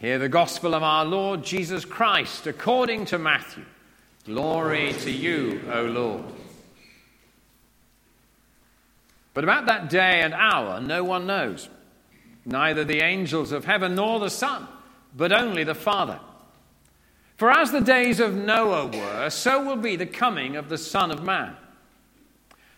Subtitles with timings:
[0.00, 3.66] Hear the gospel of our Lord Jesus Christ according to Matthew.
[4.24, 6.24] Glory to you, O Lord.
[9.34, 11.68] But about that day and hour, no one knows,
[12.46, 14.66] neither the angels of heaven nor the Son,
[15.14, 16.18] but only the Father.
[17.36, 21.10] For as the days of Noah were, so will be the coming of the Son
[21.10, 21.54] of Man.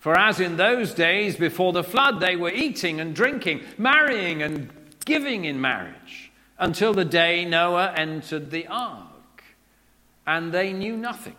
[0.00, 4.68] For as in those days before the flood, they were eating and drinking, marrying and
[5.04, 9.44] giving in marriage until the day Noah entered the ark.
[10.26, 11.36] And they knew nothing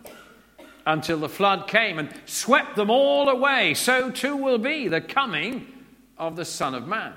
[0.86, 3.74] until the flood came and swept them all away.
[3.74, 5.66] So too will be the coming
[6.16, 7.12] of the Son of Man.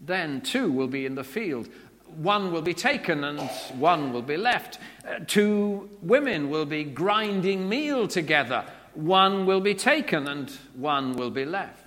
[0.00, 1.68] Then two will be in the field.
[2.16, 3.40] One will be taken and
[3.78, 4.78] one will be left.
[5.06, 8.64] Uh, two women will be grinding meal together.
[8.94, 11.79] One will be taken and one will be left.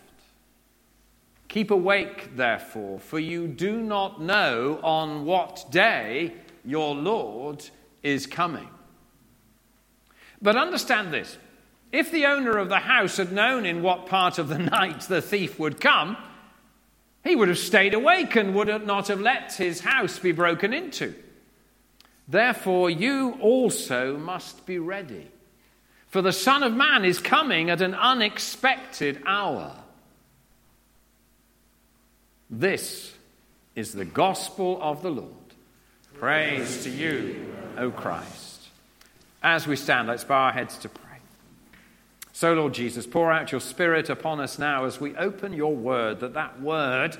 [1.54, 6.34] Keep awake, therefore, for you do not know on what day
[6.66, 7.64] your Lord
[8.02, 8.68] is coming.
[10.42, 11.38] But understand this
[11.92, 15.22] if the owner of the house had known in what part of the night the
[15.22, 16.18] thief would come,
[17.23, 21.14] he would have stayed awake and would not have let his house be broken into.
[22.28, 25.30] Therefore, you also must be ready,
[26.08, 29.84] for the Son of Man is coming at an unexpected hour.
[32.49, 33.13] This
[33.75, 35.30] is the gospel of the Lord.
[36.16, 38.67] Praise to you, O Christ.
[39.41, 41.03] As we stand, let's bow our heads to pray.
[42.31, 46.21] So, Lord Jesus, pour out your Spirit upon us now as we open your word,
[46.21, 47.17] that that word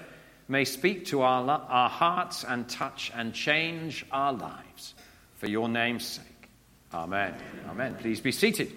[0.48, 4.96] may speak to our, our hearts and touch and change our lives.
[5.36, 6.50] For your name's sake.
[6.94, 7.36] Amen.
[7.70, 7.96] Amen.
[8.00, 8.72] Please be seated.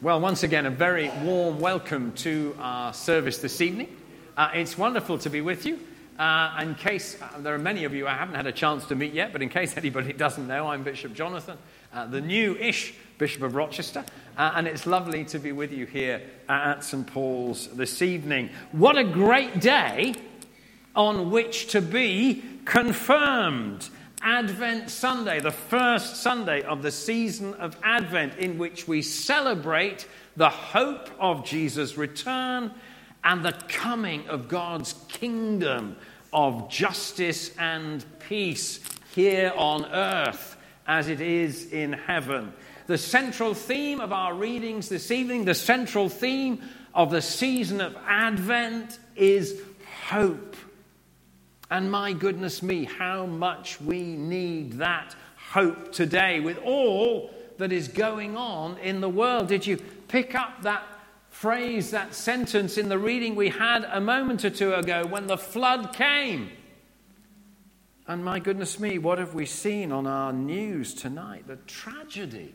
[0.00, 3.88] Well, once again, a very warm welcome to our service this evening.
[4.36, 5.80] Uh, it's wonderful to be with you.
[6.16, 8.94] Uh, in case uh, there are many of you I haven't had a chance to
[8.94, 11.58] meet yet, but in case anybody doesn't know, I'm Bishop Jonathan,
[11.92, 14.04] uh, the new ish Bishop of Rochester,
[14.36, 17.04] uh, and it's lovely to be with you here at St.
[17.04, 18.50] Paul's this evening.
[18.70, 20.14] What a great day
[20.94, 23.88] on which to be confirmed.
[24.22, 30.06] Advent Sunday, the first Sunday of the season of Advent, in which we celebrate
[30.36, 32.72] the hope of Jesus' return
[33.24, 35.96] and the coming of God's kingdom
[36.32, 38.80] of justice and peace
[39.14, 42.52] here on earth as it is in heaven.
[42.86, 46.62] The central theme of our readings this evening, the central theme
[46.94, 49.60] of the season of Advent is
[50.08, 50.47] hope.
[51.70, 55.14] And my goodness me, how much we need that
[55.50, 59.48] hope today with all that is going on in the world.
[59.48, 59.76] Did you
[60.08, 60.84] pick up that
[61.30, 65.36] phrase, that sentence in the reading we had a moment or two ago when the
[65.36, 66.50] flood came?
[68.06, 71.46] And my goodness me, what have we seen on our news tonight?
[71.46, 72.54] The tragedy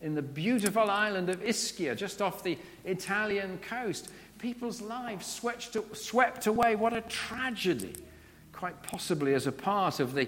[0.00, 4.08] in the beautiful island of Ischia, just off the Italian coast.
[4.38, 6.76] People's lives swept, away.
[6.76, 7.94] What a tragedy
[8.64, 10.26] quite possibly as a part of the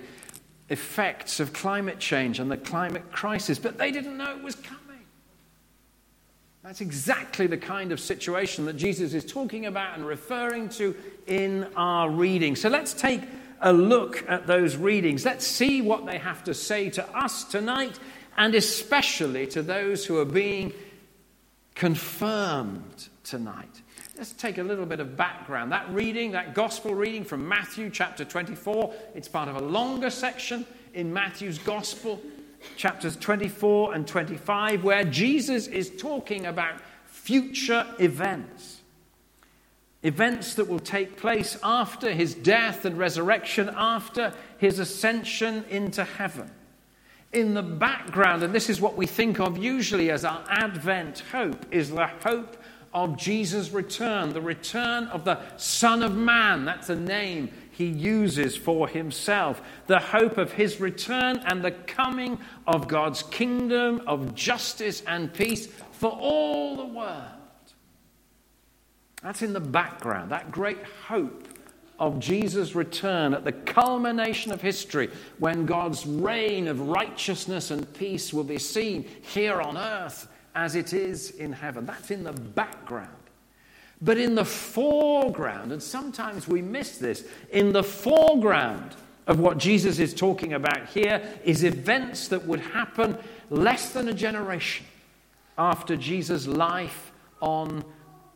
[0.69, 5.01] effects of climate change and the climate crisis, but they didn't know it was coming.
[6.63, 10.95] That's exactly the kind of situation that Jesus is talking about and referring to
[11.27, 12.57] in our reading.
[12.57, 13.23] So let's take
[13.63, 15.25] a look at those readings.
[15.25, 17.99] Let's see what they have to say to us tonight,
[18.37, 20.75] and especially to those who are being
[21.75, 23.81] confirmed tonight.
[24.17, 25.73] Let's take a little bit of background.
[25.73, 30.65] That reading, that gospel reading from Matthew chapter 24, it's part of a longer section
[30.95, 32.23] in Matthew's gospel,
[32.79, 38.81] chapters 24 and 25, where Jesus is talking about future events.
[40.03, 46.51] Events that will take place after his death and resurrection, after his ascension into heaven.
[47.35, 51.67] In the background, and this is what we think of usually as our Advent hope,
[51.71, 52.57] is the hope
[52.97, 56.65] of Jesus' return, the return of the Son of Man.
[56.65, 59.61] That's a name he uses for himself.
[59.87, 65.67] The hope of his return and the coming of God's kingdom of justice and peace
[65.93, 67.21] for all the world.
[69.23, 71.47] That's in the background, that great hope
[71.99, 78.33] of Jesus' return at the culmination of history when God's reign of righteousness and peace
[78.33, 81.85] will be seen here on earth as it is in heaven.
[81.85, 83.11] That's in the background.
[84.01, 89.99] But in the foreground, and sometimes we miss this, in the foreground of what Jesus
[89.99, 93.19] is talking about here is events that would happen
[93.51, 94.87] less than a generation
[95.59, 97.85] after Jesus' life on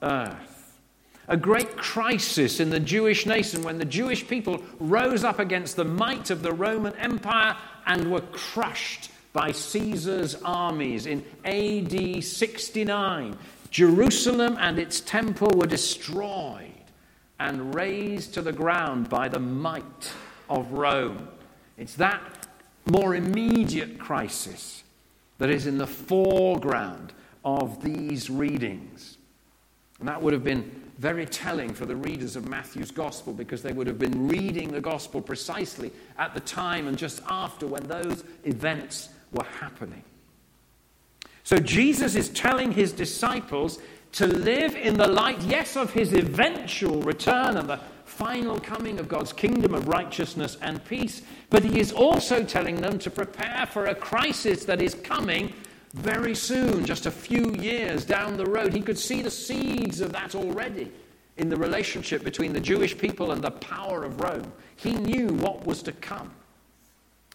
[0.02, 0.78] earth.
[1.28, 5.84] a great crisis in the Jewish nation when the Jewish people rose up against the
[5.84, 7.56] might of the Roman Empire
[7.86, 13.38] and were crushed by Caesar's armies in AD 69.
[13.70, 16.66] Jerusalem and its temple were destroyed
[17.38, 20.12] and razed to the ground by the might
[20.48, 21.28] of Rome.
[21.78, 22.48] It's that
[22.86, 24.82] more immediate crisis
[25.38, 27.12] that is in the foreground
[27.44, 29.16] of these readings.
[30.00, 33.72] And that would have been very telling for the readers of Matthew's gospel because they
[33.72, 38.24] would have been reading the gospel precisely at the time and just after when those
[38.44, 40.04] events were happening.
[41.44, 43.80] So Jesus is telling his disciples
[44.12, 49.08] to live in the light, yes, of his eventual return and the final coming of
[49.08, 53.86] God's kingdom of righteousness and peace, but he is also telling them to prepare for
[53.86, 55.52] a crisis that is coming
[55.94, 58.72] very soon, just a few years down the road.
[58.72, 60.92] He could see the seeds of that already
[61.36, 64.52] in the relationship between the Jewish people and the power of Rome.
[64.76, 66.30] He knew what was to come.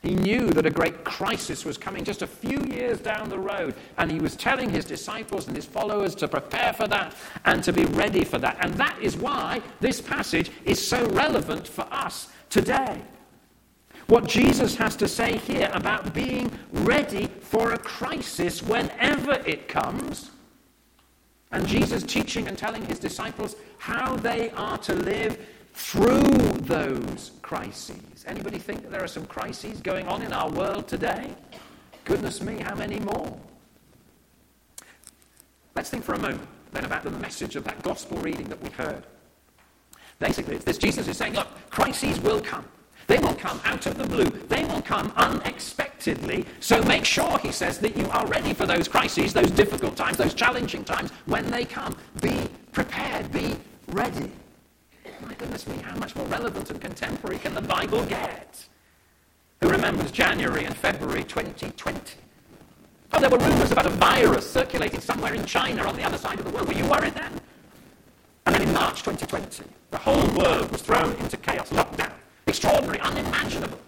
[0.05, 3.73] He knew that a great crisis was coming just a few years down the road,
[3.97, 7.15] and he was telling his disciples and his followers to prepare for that
[7.45, 8.57] and to be ready for that.
[8.59, 13.01] And that is why this passage is so relevant for us today.
[14.05, 20.29] What Jesus has to say here about being ready for a crisis whenever it comes,
[21.51, 25.39] and Jesus teaching and telling his disciples how they are to live
[25.75, 26.23] through
[26.61, 28.23] those crises.
[28.25, 31.29] Anybody think that there are some crises going on in our world today?
[32.05, 33.37] Goodness me, how many more?
[35.75, 38.69] Let's think for a moment then about the message of that gospel reading that we
[38.69, 39.05] heard.
[40.19, 42.65] Basically, it's this Jesus is saying, look, crises will come.
[43.07, 44.25] They will come out of the blue.
[44.25, 46.45] They will come unexpectedly.
[46.59, 50.17] So make sure, he says, that you are ready for those crises, those difficult times,
[50.17, 51.95] those challenging times when they come.
[52.21, 53.31] Be prepared.
[53.31, 53.55] Be
[53.89, 54.31] ready.
[55.55, 58.67] Goodness me, how much more relevant and contemporary can the Bible get?
[59.61, 62.15] Who remembers January and February 2020?
[63.13, 66.39] Oh, there were rumors about a virus circulating somewhere in China on the other side
[66.39, 66.67] of the world.
[66.67, 67.39] Were you worried then?
[68.45, 72.11] And then in March 2020, the whole world was thrown into chaos, lockdown.
[72.47, 73.79] Extraordinary, unimaginable.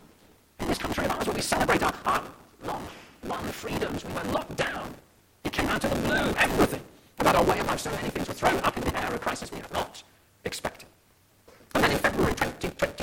[0.61, 2.23] In this country of ours, where we celebrate our, our
[2.63, 2.87] long,
[3.25, 4.93] long freedoms, we were locked down.
[5.43, 6.81] It came out of the blue, everything
[7.19, 7.81] about our way of life.
[7.81, 10.01] So many things were thrown up in the air, a crisis we had not
[10.45, 10.86] expected
[12.59, 12.96] practical